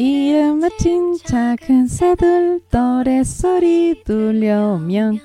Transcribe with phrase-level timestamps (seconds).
[0.00, 5.20] 이름 맞힌 작은 새들 노랫소리 들려오면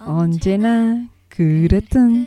[0.00, 2.26] 언제나 그랬던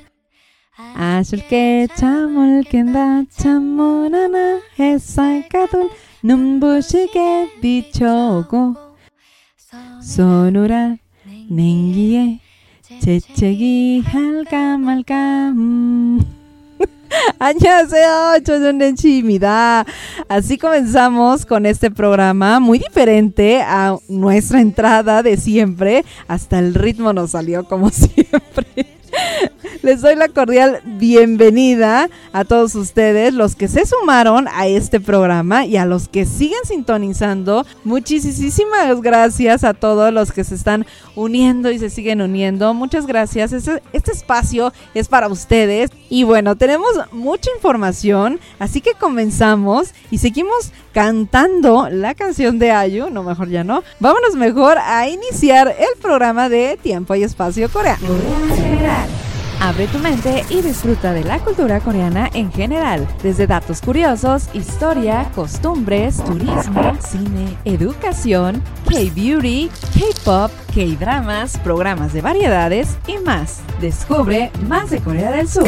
[0.95, 5.91] 아쉽게 잠을 깬다 창문 하나 햇살 가둔
[6.23, 8.73] 눈부시게 비춰오고
[10.01, 10.95] 서누라
[11.51, 12.39] 냉기에
[12.99, 16.38] 재채기 할까 말까 음.
[17.39, 19.85] Annyeonghaseyo, Choyonrenchimida.
[20.27, 26.05] Así comenzamos con este programa muy diferente a nuestra entrada de siempre.
[26.27, 28.98] Hasta el ritmo nos salió como siempre.
[29.81, 35.65] Les doy la cordial bienvenida a todos ustedes, los que se sumaron a este programa
[35.65, 37.65] y a los que siguen sintonizando.
[37.85, 42.73] Muchísimas gracias a todos los que se están uniendo y se siguen uniendo.
[42.73, 43.53] Muchas gracias.
[43.53, 45.91] Este, espacio es para ustedes.
[46.09, 53.09] Y bueno, tenemos mucha información, así que comenzamos y seguimos cantando la canción de Ayu.
[53.09, 53.83] No, mejor ya no.
[54.01, 58.07] Vámonos mejor a iniciar el programa de Tiempo y Espacio Coreano.
[59.61, 65.29] Abre tu mente y disfruta de la cultura coreana en general, desde datos curiosos, historia,
[65.35, 73.59] costumbres, turismo, cine, educación, K-beauty, K-pop, K-dramas, programas de variedades y más.
[73.81, 75.67] Descubre más de Corea del Sur.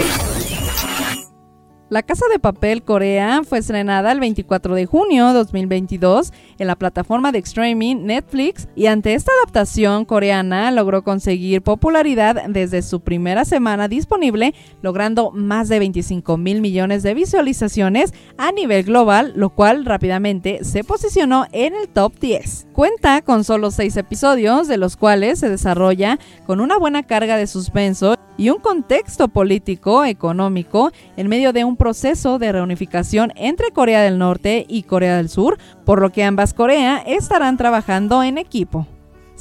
[1.92, 6.78] La Casa de Papel Corea fue estrenada el 24 de junio de 2022 en la
[6.78, 13.44] plataforma de streaming Netflix y ante esta adaptación coreana logró conseguir popularidad desde su primera
[13.44, 19.84] semana disponible, logrando más de 25 mil millones de visualizaciones a nivel global, lo cual
[19.84, 22.68] rápidamente se posicionó en el top 10.
[22.72, 27.48] Cuenta con solo seis episodios, de los cuales se desarrolla con una buena carga de
[27.48, 34.02] suspenso y un contexto político, económico, en medio de un proceso de reunificación entre Corea
[34.02, 38.86] del Norte y Corea del Sur, por lo que ambas Corea estarán trabajando en equipo.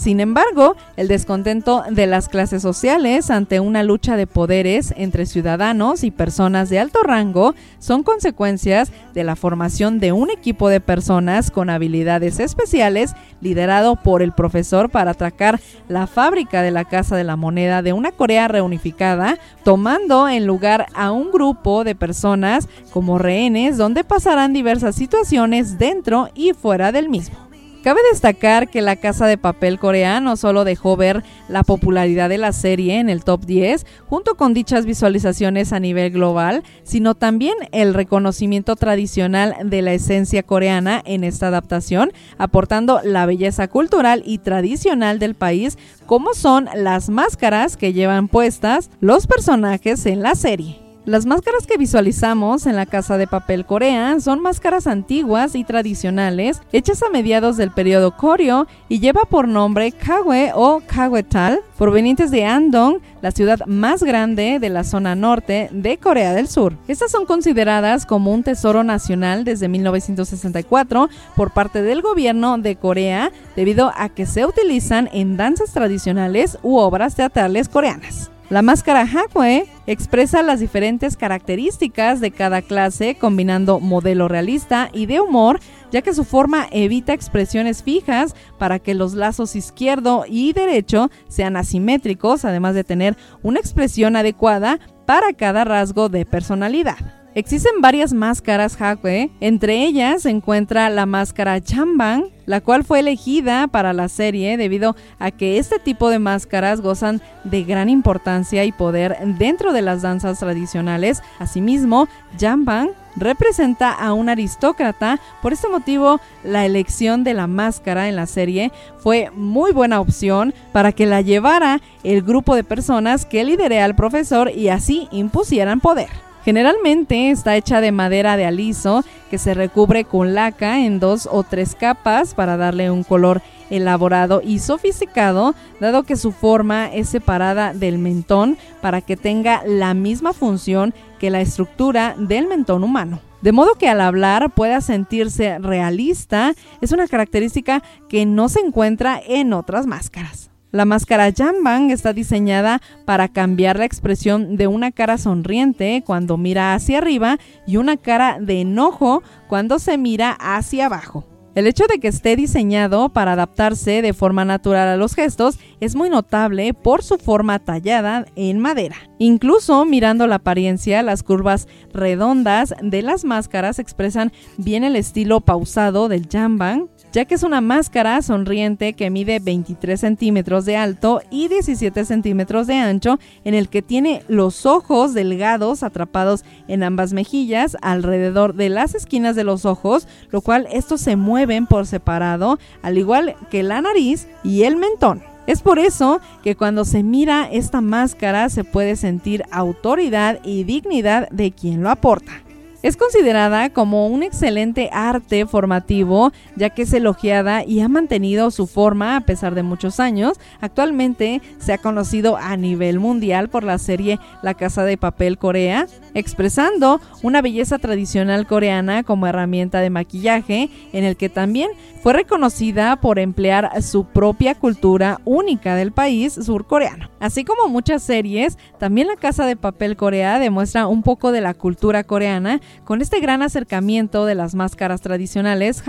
[0.00, 6.05] Sin embargo, el descontento de las clases sociales ante una lucha de poderes entre ciudadanos
[6.05, 11.50] y personas de alto rango son consecuencias de la formación de un equipo de personas
[11.50, 13.12] con habilidades especiales
[13.43, 17.93] liderado por el profesor para atracar la fábrica de la Casa de la Moneda de
[17.93, 24.55] una Corea reunificada, tomando en lugar a un grupo de personas como rehenes donde pasarán
[24.55, 27.50] diversas situaciones dentro y fuera del mismo.
[27.83, 32.53] Cabe destacar que La Casa de Papel coreano solo dejó ver la popularidad de la
[32.53, 37.95] serie en el top 10, junto con dichas visualizaciones a nivel global, sino también el
[37.95, 45.19] reconocimiento tradicional de la esencia coreana en esta adaptación, aportando la belleza cultural y tradicional
[45.19, 50.90] del país, como son las máscaras que llevan puestas los personajes en la serie.
[51.10, 56.62] Las máscaras que visualizamos en la Casa de Papel Corea son máscaras antiguas y tradicionales
[56.71, 62.44] hechas a mediados del periodo Koryo y lleva por nombre Kawe o Kawetal, provenientes de
[62.44, 66.76] Andong, la ciudad más grande de la zona norte de Corea del Sur.
[66.87, 73.32] Estas son consideradas como un tesoro nacional desde 1964 por parte del gobierno de Corea
[73.56, 78.31] debido a que se utilizan en danzas tradicionales u obras teatrales coreanas.
[78.50, 85.21] La máscara Hakwe expresa las diferentes características de cada clase, combinando modelo realista y de
[85.21, 85.61] humor,
[85.93, 91.56] ya que su forma evita expresiones fijas para que los lazos izquierdo y derecho sean
[91.56, 97.20] asimétricos, además de tener una expresión adecuada para cada rasgo de personalidad.
[97.33, 103.69] Existen varias máscaras Hakwe, entre ellas se encuentra la máscara Chambang, la cual fue elegida
[103.69, 108.72] para la serie debido a que este tipo de máscaras gozan de gran importancia y
[108.72, 111.22] poder dentro de las danzas tradicionales.
[111.39, 118.16] Asimismo, Jambang representa a un aristócrata, por este motivo la elección de la máscara en
[118.16, 123.45] la serie fue muy buena opción para que la llevara el grupo de personas que
[123.45, 126.29] lideré al profesor y así impusieran poder.
[126.51, 131.45] Generalmente está hecha de madera de aliso que se recubre con laca en dos o
[131.45, 137.73] tres capas para darle un color elaborado y sofisticado, dado que su forma es separada
[137.73, 143.21] del mentón para que tenga la misma función que la estructura del mentón humano.
[143.43, 149.23] De modo que al hablar pueda sentirse realista, es una característica que no se encuentra
[149.25, 150.50] en otras máscaras.
[150.72, 156.75] La máscara Jambang está diseñada para cambiar la expresión de una cara sonriente cuando mira
[156.75, 161.27] hacia arriba y una cara de enojo cuando se mira hacia abajo.
[161.57, 165.97] El hecho de que esté diseñado para adaptarse de forma natural a los gestos es
[165.97, 168.95] muy notable por su forma tallada en madera.
[169.19, 176.09] Incluso mirando la apariencia, las curvas redondas de las máscaras expresan bien el estilo pausado
[176.09, 181.48] del jambang, ya que es una máscara sonriente que mide 23 centímetros de alto y
[181.48, 187.77] 17 centímetros de ancho, en el que tiene los ojos delgados atrapados en ambas mejillas
[187.83, 192.98] alrededor de las esquinas de los ojos, lo cual estos se mueven por separado, al
[192.98, 195.22] igual que la nariz y el mentón.
[195.47, 201.28] Es por eso que cuando se mira esta máscara se puede sentir autoridad y dignidad
[201.30, 202.33] de quien lo aporta.
[202.82, 208.66] Es considerada como un excelente arte formativo, ya que es elogiada y ha mantenido su
[208.66, 210.41] forma a pesar de muchos años.
[210.62, 215.88] Actualmente se ha conocido a nivel mundial por la serie La Casa de Papel Corea,
[216.15, 221.71] expresando una belleza tradicional coreana como herramienta de maquillaje, en el que también
[222.03, 227.11] fue reconocida por emplear su propia cultura única del país surcoreano.
[227.21, 231.55] Así como muchas series, también La Casa de Papel Corea demuestra un poco de la
[231.55, 235.83] cultura coreana con este gran acercamiento de las máscaras tradicionales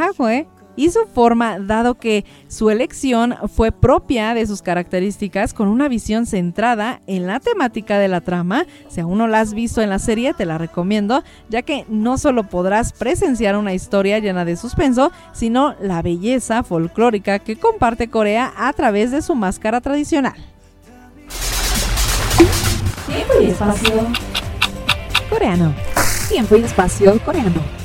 [0.81, 6.25] y su forma, dado que su elección fue propia de sus características con una visión
[6.25, 8.65] centrada en la temática de la trama.
[8.89, 12.17] Si aún no la has visto en la serie, te la recomiendo, ya que no
[12.17, 18.51] solo podrás presenciar una historia llena de suspenso, sino la belleza folclórica que comparte Corea
[18.57, 20.33] a través de su máscara tradicional.
[23.05, 24.07] Tiempo y espacio
[25.29, 25.75] Coreano.
[26.27, 27.80] Tiempo y espacio coreano.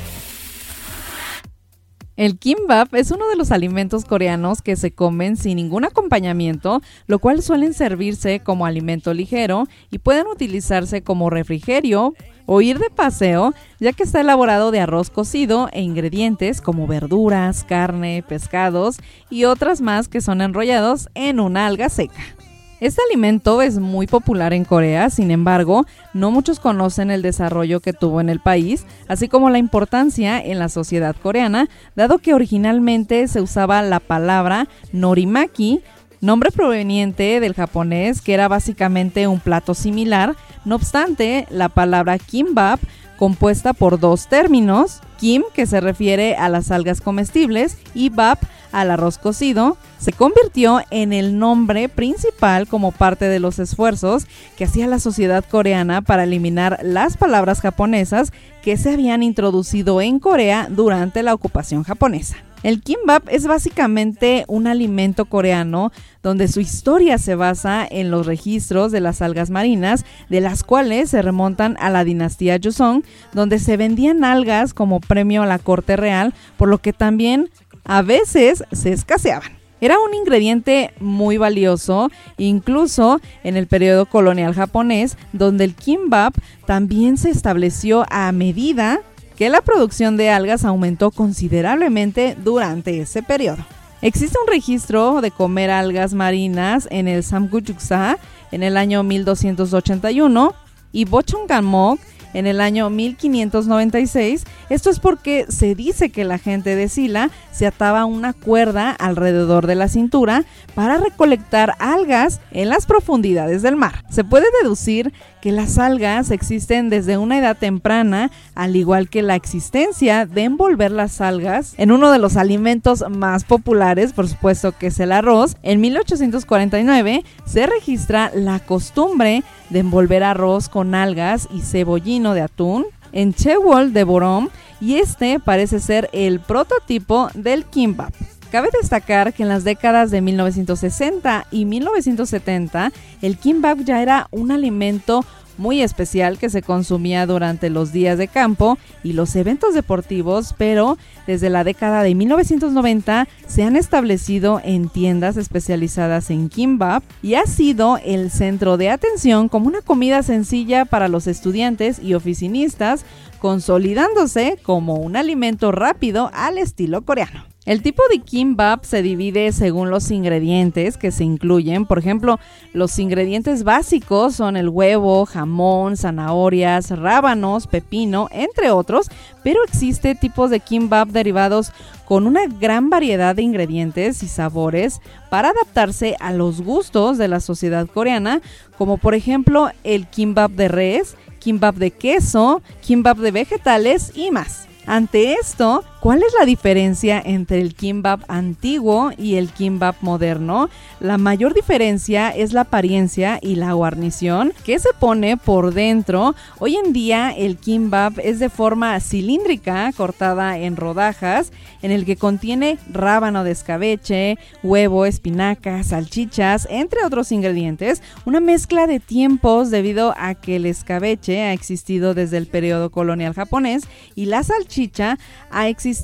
[2.17, 7.19] El kimbap es uno de los alimentos coreanos que se comen sin ningún acompañamiento, lo
[7.19, 12.15] cual suelen servirse como alimento ligero y pueden utilizarse como refrigerio
[12.47, 17.63] o ir de paseo, ya que está elaborado de arroz cocido e ingredientes como verduras,
[17.63, 18.97] carne, pescados
[19.29, 22.36] y otras más que son enrollados en una alga seca.
[22.79, 27.91] Este alimento es muy popular en Corea, sin embargo, no muchos conocen el desarrollo que
[27.91, 33.27] tuvo en el país, así como la importancia en la sociedad coreana, dado que originalmente
[33.27, 35.81] se usaba la palabra norimaki,
[36.21, 42.79] nombre proveniente del japonés que era básicamente un plato similar, no obstante, la palabra kimbap
[43.17, 48.39] compuesta por dos términos, kim, que se refiere a las algas comestibles, y bap,
[48.71, 54.65] al arroz cocido, se convirtió en el nombre principal como parte de los esfuerzos que
[54.65, 58.31] hacía la sociedad coreana para eliminar las palabras japonesas
[58.61, 62.37] que se habían introducido en Corea durante la ocupación japonesa.
[62.67, 68.91] El kimbap es básicamente un alimento coreano donde su historia se basa en los registros
[68.91, 73.77] de las algas marinas, de las cuales se remontan a la dinastía Joseon, donde se
[73.77, 77.49] vendían algas como premio a la corte real, por lo que también
[77.85, 79.53] a veces se escaseaban.
[79.79, 86.35] Era un ingrediente muy valioso, incluso en el periodo colonial japonés, donde el kimbap
[86.65, 88.99] también se estableció a medida
[89.37, 93.63] que la producción de algas aumentó considerablemente durante ese periodo.
[94.01, 98.17] Existe un registro de comer algas marinas en el Samguyuksa
[98.51, 100.53] en el año 1281
[100.91, 101.99] y Bochongamok
[102.33, 104.45] en el año 1596.
[104.69, 109.65] Esto es porque se dice que la gente de Sila se ataba una cuerda alrededor
[109.65, 110.45] de la cintura
[110.75, 114.03] para recolectar algas en las profundidades del mar.
[114.09, 115.13] Se puede deducir
[115.47, 120.91] que las algas existen desde una edad temprana, al igual que la existencia de envolver
[120.91, 125.55] las algas en uno de los alimentos más populares, por supuesto que es el arroz.
[125.63, 132.85] En 1849 se registra la costumbre de envolver arroz con algas y cebollino de atún
[133.13, 134.49] en Chewol de Borom
[134.81, 138.13] y este parece ser el prototipo del kimbap.
[138.51, 144.51] Cabe destacar que en las décadas de 1960 y 1970 el kimbap ya era un
[144.51, 145.25] alimento
[145.57, 150.97] muy especial que se consumía durante los días de campo y los eventos deportivos, pero
[151.25, 157.45] desde la década de 1990 se han establecido en tiendas especializadas en kimbap y ha
[157.45, 163.03] sido el centro de atención como una comida sencilla para los estudiantes y oficinistas,
[163.39, 167.56] consolidándose como un alimento rápido al estilo coreano.
[167.67, 171.85] El tipo de kimbap se divide según los ingredientes que se incluyen.
[171.85, 172.39] Por ejemplo,
[172.71, 179.07] los ingredientes básicos son el huevo, jamón, zanahorias, rábanos, pepino, entre otros,
[179.43, 181.73] pero existe tipos de kimbap derivados
[182.05, 187.41] con una gran variedad de ingredientes y sabores para adaptarse a los gustos de la
[187.41, 188.41] sociedad coreana,
[188.77, 194.67] como por ejemplo el kimbap de res, kimbap de queso, kimbap de vegetales y más.
[194.87, 200.69] Ante esto, ¿Cuál es la diferencia entre el kimbap antiguo y el kimbap moderno?
[201.01, 206.33] La mayor diferencia es la apariencia y la guarnición que se pone por dentro.
[206.59, 212.15] Hoy en día el kimbap es de forma cilíndrica, cortada en rodajas, en el que
[212.15, 218.01] contiene rábano de escabeche, huevo, espinacas, salchichas, entre otros ingredientes.
[218.23, 223.33] Una mezcla de tiempos debido a que el escabeche ha existido desde el periodo colonial
[223.33, 223.83] japonés
[224.15, 225.19] y la salchicha
[225.51, 225.96] ha existido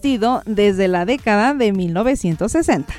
[0.46, 2.94] desde la década de 1960.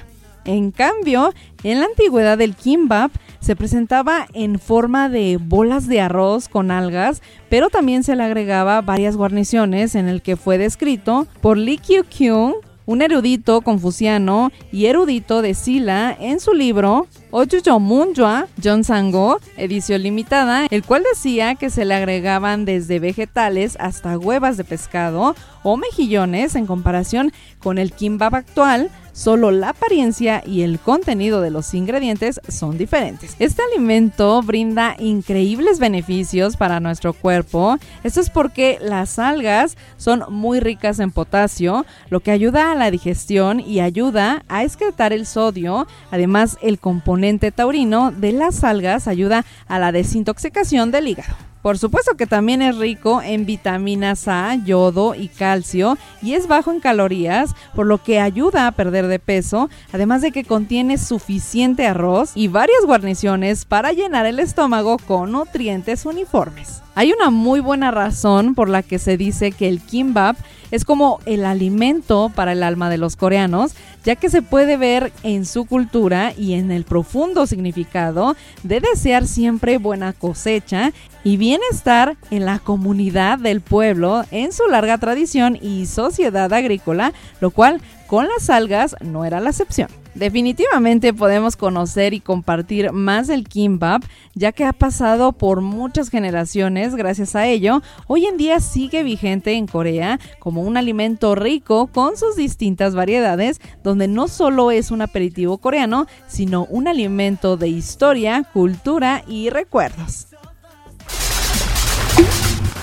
[0.45, 1.33] En cambio,
[1.63, 3.11] en la antigüedad el kimbap
[3.41, 8.81] se presentaba en forma de bolas de arroz con algas, pero también se le agregaba
[8.83, 12.55] varias guarniciones en el que fue descrito por Lee Kyu-kyung,
[12.87, 20.03] un erudito confuciano y erudito de Sila en su libro Ojujo Munjua John Sango, edición
[20.03, 25.77] limitada, el cual decía que se le agregaban desde vegetales hasta huevas de pescado o
[25.77, 31.73] mejillones en comparación con el kimbap actual, solo la apariencia y el contenido de los
[31.73, 33.37] ingredientes son diferentes.
[33.39, 37.79] Este alimento brinda increíbles beneficios para nuestro cuerpo.
[38.03, 42.91] Esto es porque las algas son muy ricas en potasio, lo que ayuda a la
[42.91, 45.87] digestión y ayuda a excretar el sodio.
[46.11, 51.54] Además, el componente taurino de las algas ayuda a la desintoxicación del hígado.
[51.65, 56.71] Por supuesto que también es rico en vitaminas A, yodo y calcio y es bajo
[56.71, 61.87] en calorías, por lo que ayuda a perder de peso, además de que contiene suficiente
[61.87, 66.83] arroz y varias guarniciones para llenar el estómago con nutrientes uniformes.
[66.97, 70.37] Hay una muy buena razón por la que se dice que el kimbap
[70.71, 73.73] es como el alimento para el alma de los coreanos,
[74.05, 79.27] ya que se puede ver en su cultura y en el profundo significado de desear
[79.27, 80.93] siempre buena cosecha
[81.25, 87.51] y bienestar en la comunidad del pueblo en su larga tradición y sociedad agrícola, lo
[87.51, 89.89] cual con las algas no era la excepción.
[90.15, 94.05] Definitivamente podemos conocer y compartir más del kimbap,
[94.35, 96.95] ya que ha pasado por muchas generaciones.
[96.95, 102.17] Gracias a ello, hoy en día sigue vigente en Corea como un alimento rico con
[102.17, 108.45] sus distintas variedades, donde no solo es un aperitivo coreano, sino un alimento de historia,
[108.53, 110.34] cultura y recuerdos.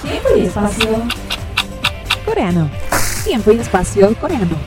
[0.02, 1.04] Tiempo y espacio
[2.26, 2.72] coreano.
[3.24, 4.58] Tiempo y espacio coreano.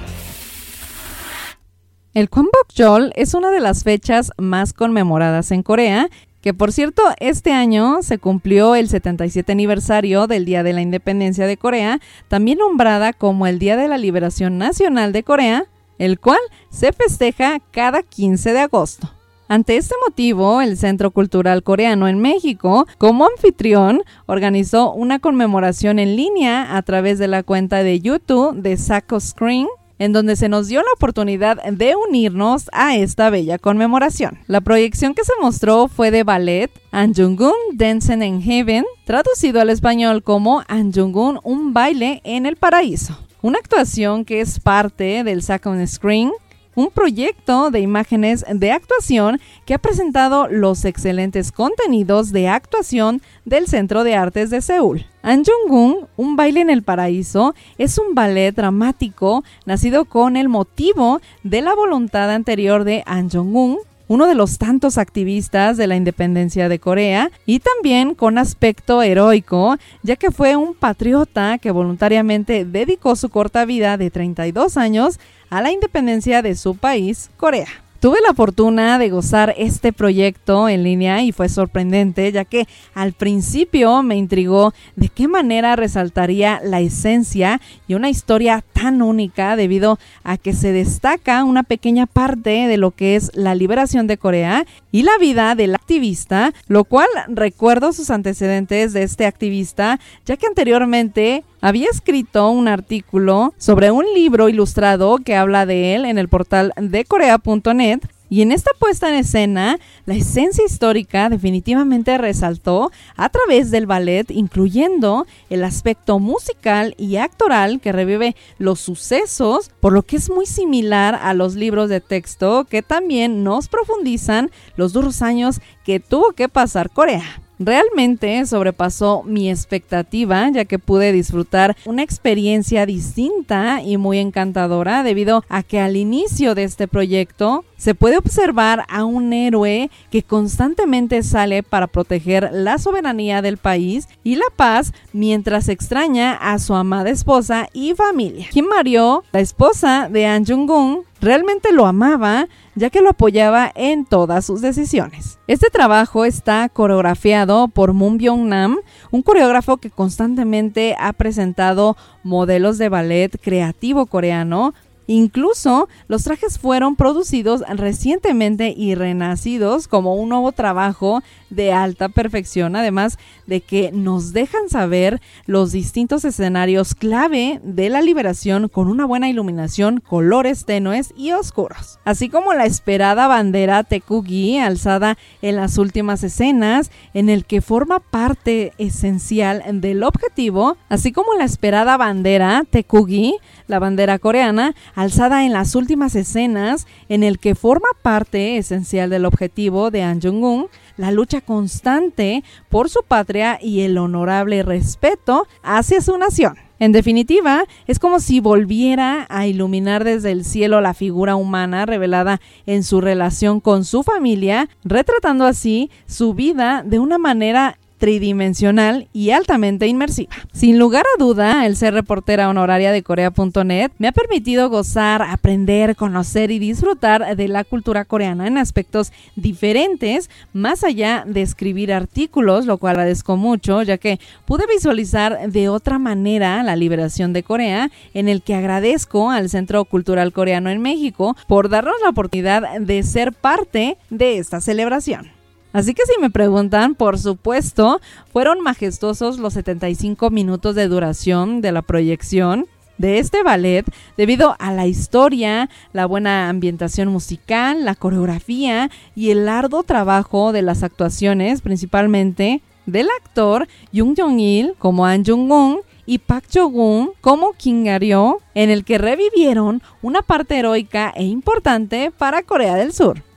[2.15, 6.09] El Kwambokjol es una de las fechas más conmemoradas en Corea,
[6.41, 11.49] que por cierto este año se cumplió el 77 aniversario del Día de la Independencia
[11.49, 15.67] de Corea, también nombrada como el Día de la Liberación Nacional de Corea,
[15.99, 16.39] el cual
[16.71, 19.11] se festeja cada 15 de agosto.
[19.49, 26.17] Ante este motivo, el Centro Cultural Coreano en México, como anfitrión, organizó una conmemoración en
[26.17, 29.67] línea a través de la cuenta de YouTube de Sako Screen
[29.99, 34.39] en donde se nos dio la oportunidad de unirnos a esta bella conmemoración.
[34.47, 40.23] La proyección que se mostró fue de ballet Anjungun Dancing in Heaven, traducido al español
[40.23, 43.19] como Anjungun Un baile en el paraíso.
[43.43, 46.33] Una actuación que es parte del Second Screen,
[46.75, 53.67] un proyecto de imágenes de actuación que ha presentado los excelentes contenidos de actuación del
[53.67, 55.07] Centro de Artes de Seúl.
[55.23, 61.63] Anjungun, Un baile en el paraíso, es un ballet dramático nacido con el motivo de
[61.63, 63.79] la voluntad anterior de Anjungun,
[64.15, 69.77] uno de los tantos activistas de la independencia de Corea, y también con aspecto heroico,
[70.05, 75.19] ya que fue un patriota que voluntariamente dedicó su corta vida de 32 años
[75.51, 77.84] a la independencia de su país, Corea.
[78.05, 83.15] Tuve la fortuna de gozar este proyecto en línea y fue sorprendente ya que al
[83.15, 89.99] principio me intrigó de qué manera resaltaría la esencia y una historia tan única debido
[90.23, 94.67] a que se destaca una pequeña parte de lo que es la liberación de Corea
[94.93, 100.47] y la vida del activista, lo cual recuerdo sus antecedentes de este activista ya que
[100.47, 106.29] anteriormente había escrito un artículo sobre un libro ilustrado que habla de él en el
[106.29, 113.31] portal de corea.net Y en esta puesta en escena, la esencia histórica definitivamente resaltó a
[113.31, 120.03] través del ballet, incluyendo el aspecto musical y actoral que revive los sucesos, por lo
[120.03, 125.23] que es muy similar a los libros de texto que también nos profundizan los duros
[125.23, 127.44] años que tuvo que pasar Corea.
[127.59, 135.45] Realmente sobrepasó mi expectativa ya que pude disfrutar una experiencia distinta y muy encantadora debido
[135.49, 141.23] a que al inicio de este proyecto se puede observar a un héroe que constantemente
[141.23, 147.11] sale para proteger la soberanía del país y la paz mientras extraña a su amada
[147.11, 148.49] esposa y familia.
[148.51, 154.05] Kim Mario, la esposa de An Jung-gun, realmente lo amaba ya que lo apoyaba en
[154.05, 155.39] todas sus decisiones.
[155.47, 158.79] Este trabajo está coreografiado por Moon Byung-nam,
[159.11, 164.75] un coreógrafo que constantemente ha presentado modelos de ballet creativo coreano
[165.07, 172.77] Incluso los trajes fueron producidos recientemente y renacidos como un nuevo trabajo de alta perfección,
[172.77, 179.05] además de que nos dejan saber los distintos escenarios clave de la liberación con una
[179.05, 185.79] buena iluminación, colores tenues y oscuros, así como la esperada bandera Tekugi alzada en las
[185.79, 192.65] últimas escenas, en el que forma parte esencial del objetivo, así como la esperada bandera
[192.69, 199.11] Tekugi, la bandera coreana, alzada en las últimas escenas, en el que forma parte esencial
[199.11, 205.47] del objetivo de An Jong-un, la lucha constante por su patria y el honorable respeto
[205.63, 206.57] hacia su nación.
[206.81, 212.41] En definitiva, es como si volviera a iluminar desde el cielo la figura humana revelada
[212.67, 219.31] en su relación con su familia, retratando así su vida de una manera tridimensional y
[219.31, 220.35] altamente inmersiva.
[220.53, 225.97] Sin lugar a duda, el ser reportera honoraria de Corea.net me ha permitido gozar, aprender,
[225.97, 232.67] conocer y disfrutar de la cultura coreana en aspectos diferentes, más allá de escribir artículos,
[232.67, 237.91] lo cual agradezco mucho, ya que pude visualizar de otra manera la liberación de Corea,
[238.15, 243.03] en el que agradezco al Centro Cultural Coreano en México por darnos la oportunidad de
[243.03, 245.34] ser parte de esta celebración.
[245.75, 248.01] Así que si me preguntan, por supuesto,
[248.33, 252.67] fueron majestuosos los 75 minutos de duración de la proyección
[252.97, 253.85] de este ballet
[254.17, 260.63] debido a la historia, la buena ambientación musical, la coreografía y el arduo trabajo de
[260.63, 267.83] las actuaciones, principalmente del actor Jung Jong-il como An Jung-gun y Park Jo-gun como Kim
[267.83, 273.34] Ga-ryo, en el que revivieron una parte heroica e importante para Corea del Sur.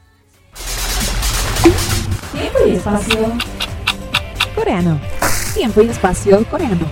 [2.39, 3.33] Tiempo y espacio
[4.55, 4.99] coreano.
[5.53, 6.85] Tiempo y espacio coreano.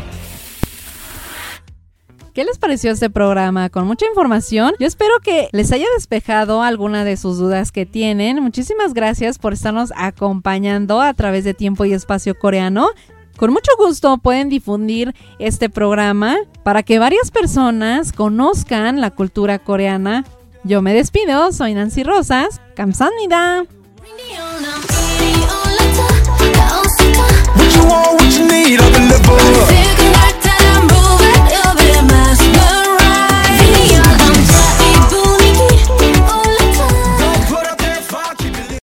[2.34, 3.70] ¿Qué les pareció este programa?
[3.70, 4.74] Con mucha información.
[4.80, 8.42] Yo espero que les haya despejado alguna de sus dudas que tienen.
[8.42, 12.90] Muchísimas gracias por estarnos acompañando a través de Tiempo y Espacio Coreano.
[13.38, 20.26] Con mucho gusto pueden difundir este programa para que varias personas conozcan la cultura coreana.
[20.64, 22.60] Yo me despido, soy Nancy Rosas.
[22.76, 23.66] Kamsahamnida.
[24.18, 24.32] What
[27.76, 30.05] you want, what you need, I'll deliver.